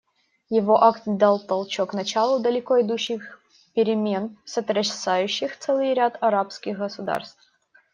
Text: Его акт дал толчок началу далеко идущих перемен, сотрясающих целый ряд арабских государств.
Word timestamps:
Его 0.49 0.81
акт 0.81 1.03
дал 1.05 1.39
толчок 1.39 1.93
началу 1.93 2.39
далеко 2.39 2.81
идущих 2.81 3.39
перемен, 3.75 4.35
сотрясающих 4.45 5.59
целый 5.59 5.93
ряд 5.93 6.17
арабских 6.23 6.79
государств. 6.79 7.51